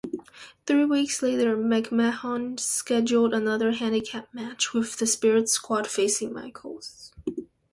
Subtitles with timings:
[0.65, 7.11] Three weeks later, McMahon scheduled another handicap match, with The Spirit Squad facing Michaels.